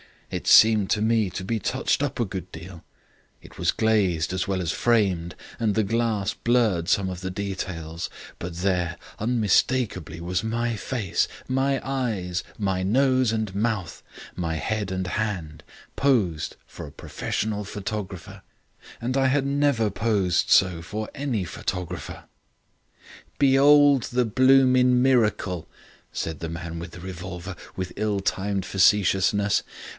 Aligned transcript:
It 0.31 0.47
seemed 0.47 0.89
to 0.91 1.01
me 1.01 1.29
to 1.31 1.43
be 1.43 1.59
touched 1.59 2.01
up 2.01 2.17
a 2.19 2.23
good 2.25 2.51
deal; 2.53 2.83
it 3.41 3.59
was 3.59 3.73
glazed 3.73 4.31
as 4.31 4.47
well 4.47 4.61
as 4.61 4.71
framed, 4.71 5.35
and 5.59 5.75
the 5.75 5.83
glass 5.83 6.33
blurred 6.33 6.87
some 6.87 7.09
of 7.09 7.19
the 7.19 7.29
details. 7.29 8.09
But 8.39 8.55
there 8.59 8.97
unmistakably 9.19 10.21
was 10.21 10.41
my 10.43 10.75
face, 10.77 11.27
my 11.49 11.81
eyes, 11.83 12.43
my 12.57 12.81
nose 12.81 13.33
and 13.33 13.53
mouth, 13.53 14.01
my 14.35 14.55
head 14.55 14.89
and 14.89 15.05
hand, 15.05 15.63
posed 15.97 16.55
for 16.65 16.87
a 16.87 16.91
professional 16.93 17.65
photographer. 17.65 18.41
And 19.01 19.17
I 19.17 19.27
had 19.27 19.45
never 19.45 19.91
posed 19.91 20.49
so 20.49 20.81
for 20.81 21.09
any 21.13 21.43
photographer. 21.43 22.23
"'Be'old 23.37 24.03
the 24.03 24.25
bloomin' 24.25 25.01
miracle,' 25.03 25.67
said 26.13 26.39
the 26.39 26.49
man 26.49 26.79
with 26.79 26.91
the 26.91 27.01
revolver, 27.01 27.55
with 27.75 27.93
ill 27.97 28.21
timed 28.21 28.65
facetiousness. 28.65 29.61